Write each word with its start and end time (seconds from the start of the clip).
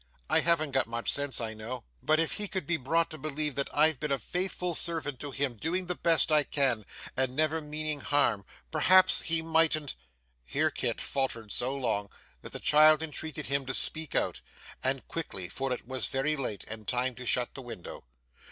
I 0.31 0.39
haven't 0.39 0.71
got 0.71 0.87
much 0.87 1.11
sense, 1.13 1.39
I 1.39 1.53
know, 1.53 1.83
but 2.01 2.19
if 2.19 2.31
he 2.37 2.47
could 2.47 2.65
be 2.65 2.77
brought 2.77 3.11
to 3.11 3.19
believe 3.19 3.53
that 3.53 3.69
I'd 3.71 3.99
been 3.99 4.11
a 4.11 4.17
faithful 4.17 4.73
servant 4.73 5.19
to 5.19 5.29
him, 5.29 5.57
doing 5.57 5.85
the 5.85 5.93
best 5.93 6.31
I 6.31 6.41
could, 6.43 6.85
and 7.15 7.35
never 7.35 7.61
meaning 7.61 7.99
harm, 7.99 8.43
perhaps 8.71 9.21
he 9.21 9.43
mightn't' 9.43 9.95
Here 10.43 10.71
Kit 10.71 10.99
faltered 10.99 11.51
so 11.51 11.75
long 11.75 12.09
that 12.41 12.51
the 12.51 12.59
child 12.59 13.03
entreated 13.03 13.45
him 13.45 13.63
to 13.67 13.75
speak 13.75 14.15
out, 14.15 14.41
and 14.83 15.07
quickly, 15.07 15.47
for 15.49 15.71
it 15.71 15.87
was 15.87 16.07
very 16.07 16.35
late, 16.35 16.65
and 16.67 16.87
time 16.87 17.13
to 17.13 17.25
shut 17.27 17.53
the 17.53 17.61
window. 17.61 18.03